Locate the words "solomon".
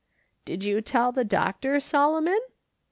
1.79-2.39